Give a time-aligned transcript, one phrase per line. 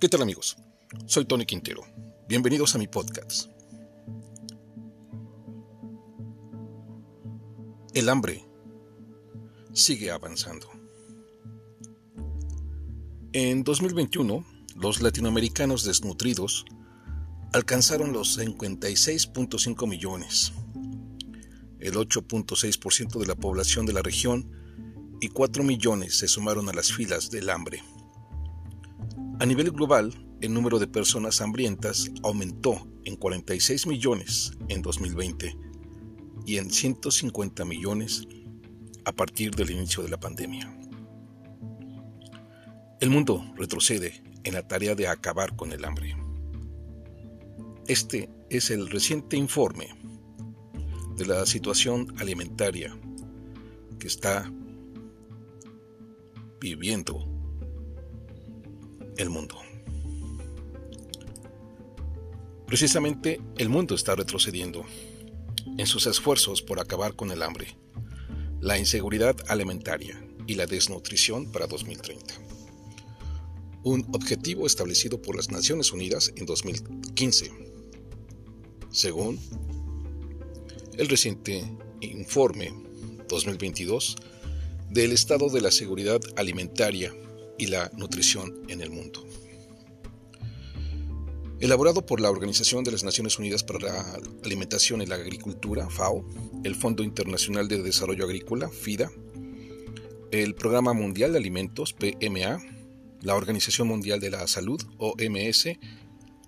[0.00, 0.56] ¿Qué tal amigos?
[1.04, 1.82] Soy Tony Quintero.
[2.26, 3.50] Bienvenidos a mi podcast.
[7.92, 8.42] El hambre
[9.74, 10.70] sigue avanzando.
[13.34, 14.42] En 2021,
[14.76, 16.64] los latinoamericanos desnutridos
[17.52, 20.54] alcanzaron los 56.5 millones,
[21.78, 24.50] el 8.6% de la población de la región
[25.20, 27.82] y 4 millones se sumaron a las filas del hambre.
[29.40, 30.12] A nivel global,
[30.42, 35.56] el número de personas hambrientas aumentó en 46 millones en 2020
[36.44, 38.28] y en 150 millones
[39.06, 40.70] a partir del inicio de la pandemia.
[43.00, 46.14] El mundo retrocede en la tarea de acabar con el hambre.
[47.86, 49.88] Este es el reciente informe
[51.16, 52.94] de la situación alimentaria
[53.98, 54.52] que está
[56.60, 57.29] viviendo
[59.20, 59.56] el mundo.
[62.66, 64.84] Precisamente el mundo está retrocediendo
[65.76, 67.76] en sus esfuerzos por acabar con el hambre,
[68.60, 72.34] la inseguridad alimentaria y la desnutrición para 2030.
[73.82, 77.50] Un objetivo establecido por las Naciones Unidas en 2015,
[78.90, 79.38] según
[80.96, 81.64] el reciente
[82.00, 82.72] informe
[83.28, 84.16] 2022
[84.90, 87.14] del estado de la seguridad alimentaria
[87.60, 89.22] y la nutrición en el mundo.
[91.60, 96.24] Elaborado por la Organización de las Naciones Unidas para la Alimentación y la Agricultura, FAO,
[96.64, 99.12] el Fondo Internacional de Desarrollo Agrícola, FIDA,
[100.30, 102.62] el Programa Mundial de Alimentos, PMA,
[103.20, 105.66] la Organización Mundial de la Salud, OMS,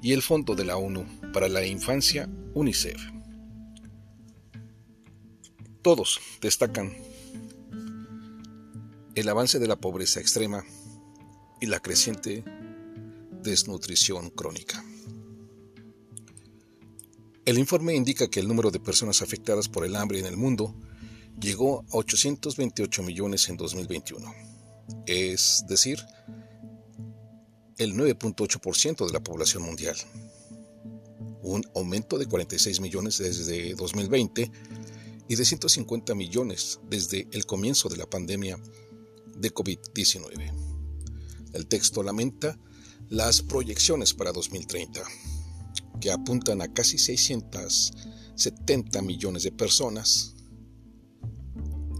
[0.00, 3.02] y el Fondo de la ONU para la Infancia, UNICEF.
[5.82, 6.94] Todos destacan
[9.14, 10.64] el avance de la pobreza extrema
[11.60, 12.44] y la creciente
[13.42, 14.84] desnutrición crónica.
[17.44, 20.74] El informe indica que el número de personas afectadas por el hambre en el mundo
[21.38, 24.34] llegó a 828 millones en 2021,
[25.06, 26.00] es decir,
[27.76, 29.96] el 9.8% de la población mundial,
[31.42, 34.50] un aumento de 46 millones desde 2020
[35.28, 38.58] y de 150 millones desde el comienzo de la pandemia
[39.36, 40.73] de COVID-19.
[41.54, 42.58] El texto lamenta
[43.08, 45.02] las proyecciones para 2030,
[46.00, 50.34] que apuntan a casi 670 millones de personas,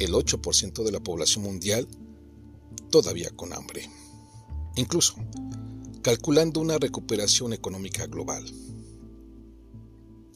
[0.00, 1.86] el 8% de la población mundial
[2.90, 3.88] todavía con hambre,
[4.74, 5.14] incluso
[6.02, 8.44] calculando una recuperación económica global.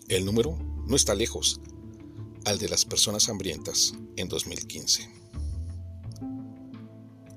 [0.09, 1.61] El número no está lejos
[2.45, 5.18] al de las personas hambrientas en 2015.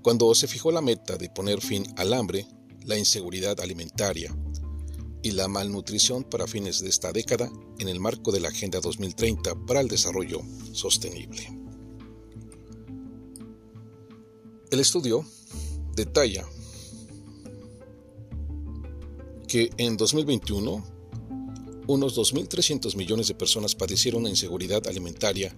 [0.02, 2.48] Cuando se fijó la meta de poner fin al hambre,
[2.86, 4.36] la inseguridad alimentaria
[5.22, 9.54] y la malnutrición para fines de esta década en el marco de la Agenda 2030
[9.68, 10.42] para el Desarrollo
[10.74, 11.48] Sostenible.
[14.72, 15.24] El estudio
[15.96, 16.48] detalla
[19.48, 20.84] que en 2021
[21.88, 25.56] unos 2.300 millones de personas padecieron inseguridad alimentaria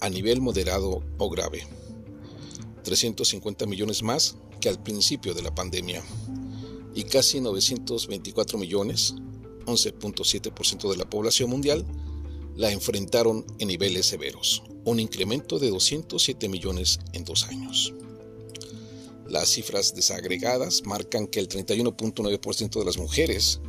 [0.00, 1.66] a nivel moderado o grave
[2.86, 6.04] 350 millones más que al principio de la pandemia
[6.94, 9.16] y casi 924 millones,
[9.66, 11.84] 11.7% de la población mundial,
[12.54, 17.92] la enfrentaron en niveles severos, un incremento de 207 millones en dos años.
[19.28, 23.60] Las cifras desagregadas marcan que el 31.9% de las mujeres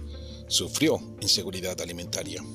[0.48, 2.46] sufrió inseguridad alimentaria,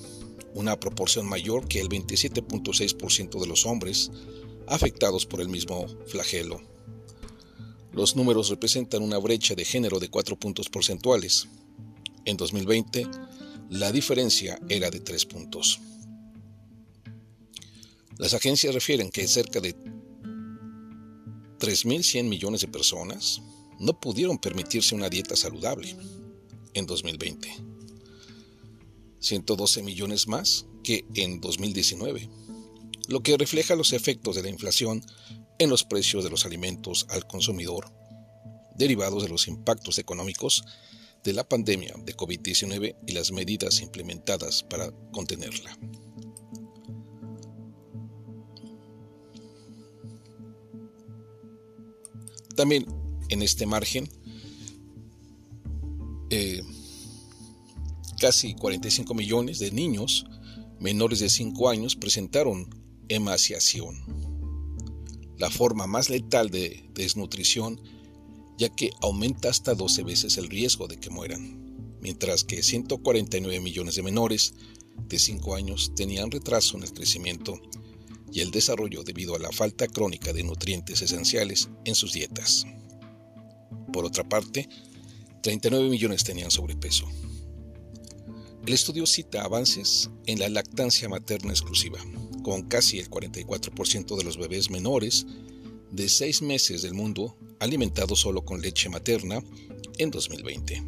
[0.54, 4.12] una proporción mayor que el 27.6% de los hombres
[4.66, 6.60] afectados por el mismo flagelo.
[7.92, 11.48] Los números representan una brecha de género de 4 puntos porcentuales.
[12.24, 13.06] En 2020,
[13.70, 15.80] la diferencia era de 3 puntos.
[18.18, 19.74] Las agencias refieren que cerca de
[21.58, 23.42] 3.100 millones de personas
[23.78, 25.96] no pudieron permitirse una dieta saludable
[26.74, 27.48] en 2020.
[29.18, 32.28] 112 millones más que en 2019
[33.08, 35.04] lo que refleja los efectos de la inflación
[35.58, 37.92] en los precios de los alimentos al consumidor,
[38.76, 40.64] derivados de los impactos económicos
[41.24, 45.78] de la pandemia de COVID-19 y las medidas implementadas para contenerla.
[52.56, 52.86] También
[53.28, 54.08] en este margen,
[56.30, 56.62] eh,
[58.20, 60.26] casi 45 millones de niños
[60.80, 63.96] menores de 5 años presentaron emaciación.
[65.38, 67.80] La forma más letal de desnutrición
[68.58, 73.96] ya que aumenta hasta 12 veces el riesgo de que mueran, mientras que 149 millones
[73.96, 74.54] de menores
[75.08, 77.60] de 5 años tenían retraso en el crecimiento
[78.32, 82.66] y el desarrollo debido a la falta crónica de nutrientes esenciales en sus dietas.
[83.92, 84.68] Por otra parte,
[85.42, 87.06] 39 millones tenían sobrepeso.
[88.64, 91.98] El estudio cita avances en la lactancia materna exclusiva,
[92.44, 95.26] con casi el 44% de los bebés menores
[95.90, 99.42] de 6 meses del mundo alimentados solo con leche materna
[99.98, 100.80] en 2020.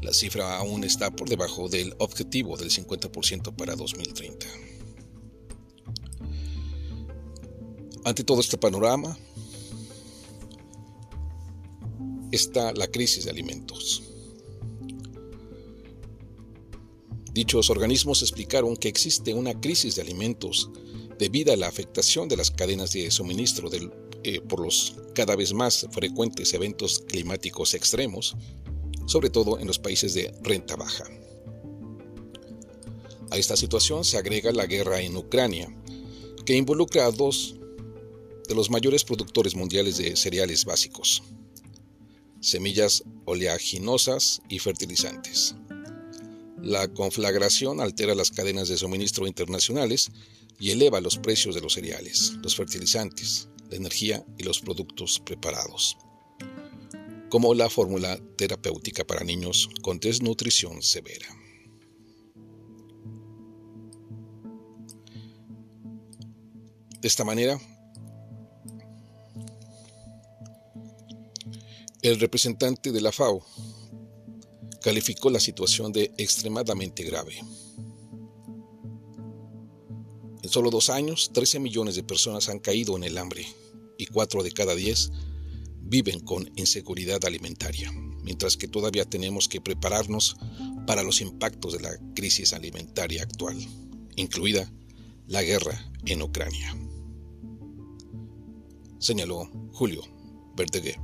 [0.00, 4.46] La cifra aún está por debajo del objetivo del 50% para 2030.
[8.06, 9.18] Ante todo este panorama
[12.32, 14.13] está la crisis de alimentos.
[17.34, 20.70] Dichos organismos explicaron que existe una crisis de alimentos
[21.18, 23.68] debido a la afectación de las cadenas de suministro
[24.22, 28.36] eh, por los cada vez más frecuentes eventos climáticos extremos,
[29.06, 31.06] sobre todo en los países de renta baja.
[33.32, 35.76] A esta situación se agrega la guerra en Ucrania,
[36.46, 37.56] que involucra a dos
[38.46, 41.24] de los mayores productores mundiales de cereales básicos,
[42.40, 45.56] semillas oleaginosas y fertilizantes.
[46.60, 50.10] La conflagración altera las cadenas de suministro internacionales
[50.58, 55.96] y eleva los precios de los cereales, los fertilizantes, la energía y los productos preparados,
[57.28, 61.26] como la fórmula terapéutica para niños con desnutrición severa.
[67.00, 67.60] De esta manera,
[72.04, 73.42] El representante de la FAO
[74.84, 77.40] calificó la situación de extremadamente grave.
[80.42, 83.46] En solo dos años, 13 millones de personas han caído en el hambre
[83.96, 85.10] y 4 de cada 10
[85.80, 87.90] viven con inseguridad alimentaria,
[88.22, 90.36] mientras que todavía tenemos que prepararnos
[90.86, 93.56] para los impactos de la crisis alimentaria actual,
[94.16, 94.70] incluida
[95.26, 96.76] la guerra en Ucrania.
[98.98, 100.02] Señaló Julio
[100.54, 101.03] Verdeguer.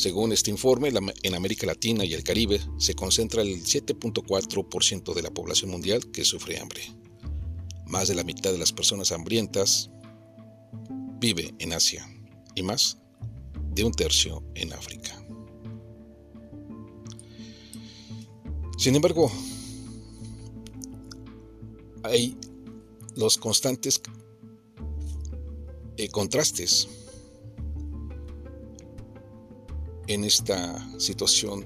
[0.00, 0.90] Según este informe,
[1.22, 6.24] en América Latina y el Caribe se concentra el 7.4% de la población mundial que
[6.24, 6.80] sufre hambre.
[7.84, 9.90] Más de la mitad de las personas hambrientas
[11.20, 12.08] vive en Asia
[12.54, 12.96] y más
[13.74, 15.22] de un tercio en África.
[18.78, 19.30] Sin embargo,
[22.04, 22.38] hay
[23.16, 24.00] los constantes
[25.98, 26.88] eh, contrastes
[30.10, 31.64] en esta situación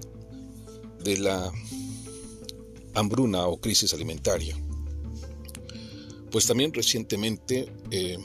[1.02, 1.50] de la
[2.94, 4.55] hambruna o crisis alimentaria.
[6.31, 8.19] Pues también recientemente eh,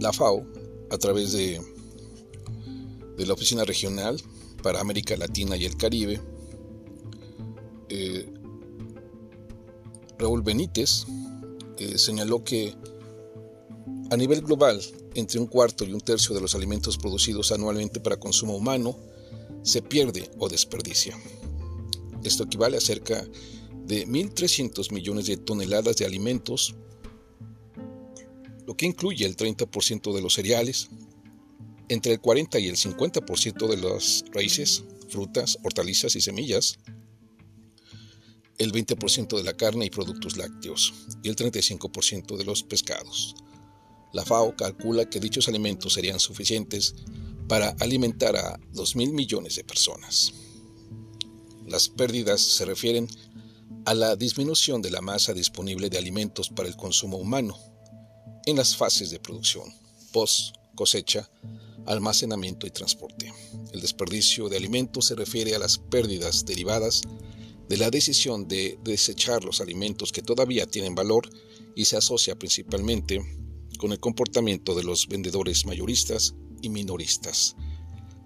[0.00, 0.46] la FAO,
[0.90, 1.60] a través de,
[3.18, 4.16] de, la Oficina Regional
[4.62, 6.18] para América Latina y el Caribe,
[7.90, 8.32] eh,
[10.18, 11.04] Raúl Benítez
[11.76, 12.74] eh, señaló que
[14.10, 14.80] a nivel global
[15.16, 18.96] entre un cuarto y un tercio de los alimentos producidos anualmente para consumo humano
[19.62, 21.18] se pierde o desperdicia.
[22.22, 23.26] Esto equivale a cerca
[23.86, 26.74] de 1.300 millones de toneladas de alimentos,
[28.66, 30.88] lo que incluye el 30% de los cereales,
[31.88, 36.78] entre el 40 y el 50% de las raíces, frutas, hortalizas y semillas,
[38.58, 40.92] el 20% de la carne y productos lácteos
[41.22, 43.34] y el 35% de los pescados.
[44.16, 46.94] La FAO calcula que dichos alimentos serían suficientes
[47.48, 50.32] para alimentar a 2.000 millones de personas.
[51.66, 53.08] Las pérdidas se refieren
[53.84, 57.58] a la disminución de la masa disponible de alimentos para el consumo humano
[58.46, 59.70] en las fases de producción,
[60.12, 61.28] post cosecha,
[61.84, 63.30] almacenamiento y transporte.
[63.74, 67.02] El desperdicio de alimentos se refiere a las pérdidas derivadas
[67.68, 71.28] de la decisión de desechar los alimentos que todavía tienen valor
[71.74, 73.45] y se asocia principalmente
[73.76, 77.56] con el comportamiento de los vendedores mayoristas y minoristas,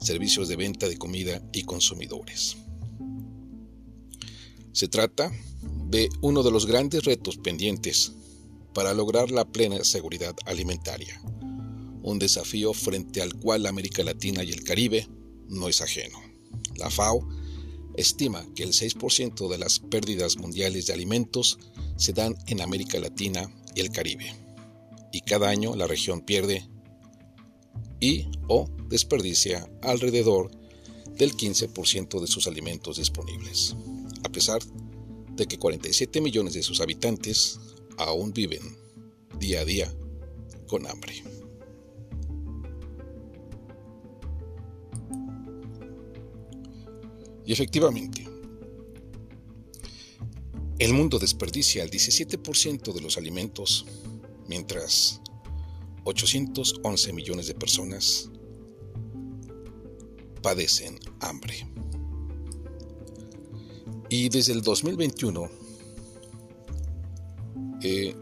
[0.00, 2.56] servicios de venta de comida y consumidores.
[4.72, 5.30] Se trata
[5.88, 8.12] de uno de los grandes retos pendientes
[8.72, 11.20] para lograr la plena seguridad alimentaria,
[12.02, 15.08] un desafío frente al cual América Latina y el Caribe
[15.48, 16.18] no es ajeno.
[16.76, 17.28] La FAO
[17.96, 21.58] estima que el 6% de las pérdidas mundiales de alimentos
[21.96, 24.49] se dan en América Latina y el Caribe
[25.12, 26.68] y cada año la región pierde
[28.00, 30.50] y o desperdicia alrededor
[31.16, 33.76] del 15% de sus alimentos disponibles,
[34.24, 34.62] a pesar
[35.34, 37.60] de que 47 millones de sus habitantes
[37.98, 38.62] aún viven
[39.38, 39.94] día a día
[40.66, 41.22] con hambre.
[47.44, 48.26] Y efectivamente,
[50.78, 53.84] el mundo desperdicia el 17% de los alimentos,
[54.50, 55.20] mientras
[56.02, 58.28] 811 millones de personas
[60.42, 61.68] padecen hambre.
[64.08, 65.48] Y desde el 2021,
[67.82, 68.16] eh,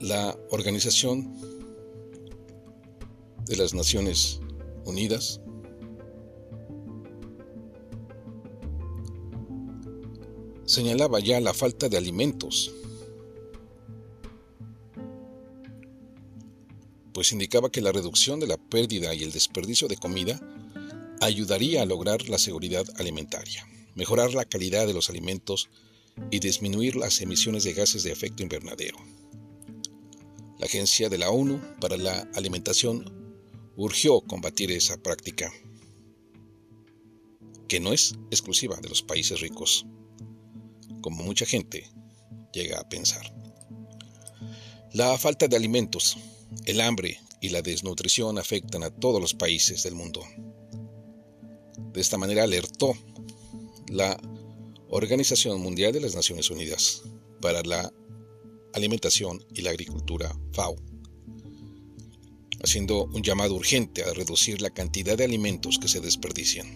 [0.00, 1.32] la Organización
[3.46, 4.40] de las Naciones
[4.84, 5.40] Unidas
[10.64, 12.74] señalaba ya la falta de alimentos,
[17.22, 20.40] pues indicaba que la reducción de la pérdida y el desperdicio de comida
[21.20, 23.64] ayudaría a lograr la seguridad alimentaria,
[23.94, 25.70] mejorar la calidad de los alimentos
[26.32, 28.98] y disminuir las emisiones de gases de efecto invernadero.
[30.58, 33.38] La Agencia de la ONU para la Alimentación
[33.76, 35.52] urgió combatir esa práctica,
[37.68, 39.86] que no es exclusiva de los países ricos
[41.00, 41.88] como mucha gente
[42.52, 43.32] llega a pensar.
[44.92, 46.18] La falta de alimentos,
[46.66, 50.24] el hambre y la desnutrición afectan a todos los países del mundo.
[51.92, 52.94] De esta manera alertó
[53.88, 54.18] la
[54.88, 57.02] Organización Mundial de las Naciones Unidas
[57.40, 57.92] para la
[58.74, 60.76] Alimentación y la Agricultura, FAO,
[62.62, 66.66] haciendo un llamado urgente a reducir la cantidad de alimentos que se desperdician.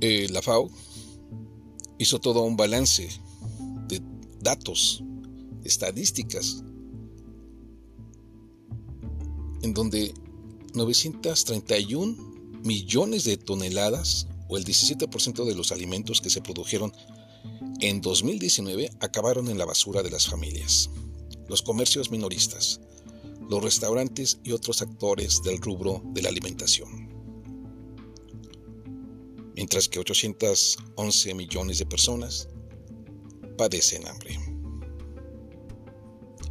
[0.00, 0.70] Eh, la FAO
[2.04, 3.08] hizo todo un balance
[3.88, 4.02] de
[4.42, 5.02] datos,
[5.64, 6.62] estadísticas,
[9.62, 10.12] en donde
[10.74, 16.92] 931 millones de toneladas o el 17% de los alimentos que se produjeron
[17.80, 20.90] en 2019 acabaron en la basura de las familias,
[21.48, 22.82] los comercios minoristas,
[23.48, 27.03] los restaurantes y otros actores del rubro de la alimentación
[29.54, 32.48] mientras que 811 millones de personas
[33.56, 34.38] padecen hambre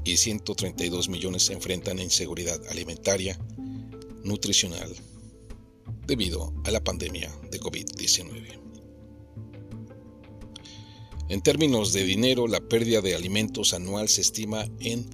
[0.03, 3.39] y 132 millones se enfrentan a inseguridad alimentaria,
[4.23, 4.93] nutricional,
[6.05, 8.59] debido a la pandemia de COVID-19.
[11.29, 15.09] En términos de dinero, la pérdida de alimentos anual se estima en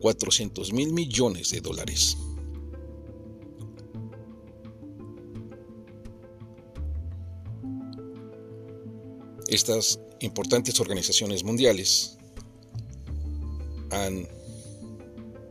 [0.00, 2.18] 400 mil millones de dólares.
[9.54, 12.16] Estas importantes organizaciones mundiales
[13.90, 14.28] han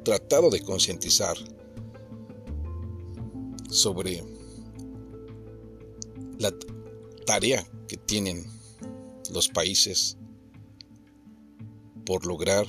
[0.04, 1.38] tratado de concientizar
[3.70, 4.24] sobre
[6.40, 6.54] la
[7.26, 8.46] tarea que tienen
[9.32, 10.18] los países
[12.06, 12.68] por lograr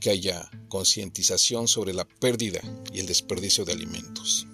[0.00, 2.60] que haya concientización sobre la pérdida
[2.92, 4.46] y el desperdicio de alimentos.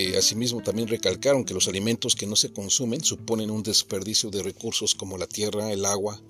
[0.00, 4.44] Eh, asimismo, también recalcaron que los alimentos que no se consumen suponen un desperdicio de
[4.44, 6.22] recursos como la tierra, el agua,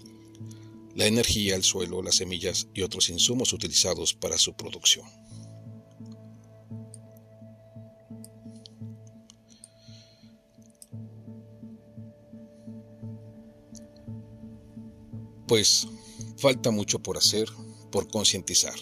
[0.94, 5.06] la energía, el suelo, las semillas y otros insumos utilizados para su producción.
[15.46, 15.88] Pues
[16.38, 17.50] falta mucho por hacer,
[17.92, 18.78] por concientizar,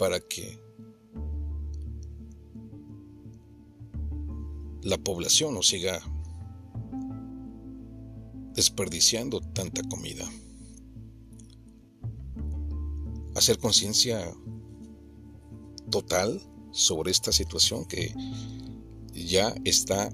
[0.00, 0.65] para que
[4.86, 6.00] la población no siga
[8.54, 10.24] desperdiciando tanta comida.
[13.34, 14.32] Hacer conciencia
[15.90, 16.40] total
[16.70, 18.14] sobre esta situación que
[19.12, 20.08] ya está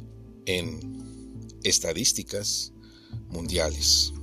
[0.47, 2.73] en estadísticas
[3.29, 4.15] mundiales.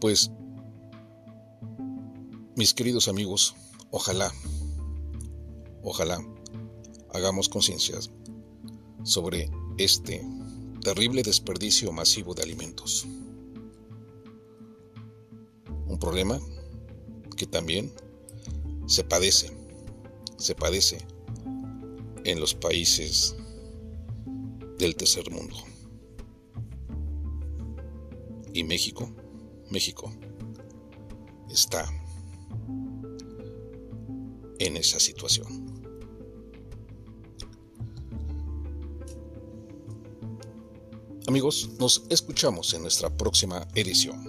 [0.00, 0.30] Pues,
[2.56, 3.54] mis queridos amigos,
[3.90, 4.32] Ojalá,
[5.82, 6.18] ojalá
[7.14, 7.98] hagamos conciencia
[9.02, 10.22] sobre este
[10.82, 13.06] terrible desperdicio masivo de alimentos.
[15.86, 16.38] Un problema
[17.36, 17.92] que también
[18.86, 19.50] se padece,
[20.36, 20.98] se padece
[22.24, 23.36] en los países
[24.78, 25.56] del tercer mundo.
[28.52, 29.10] Y México,
[29.70, 30.12] México
[31.50, 31.88] está
[34.58, 35.78] en esa situación.
[41.26, 44.24] Amigos, nos escuchamos en nuestra próxima edición.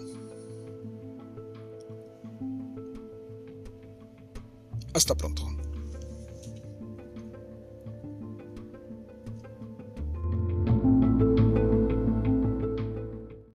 [4.93, 5.58] Hasta pronto.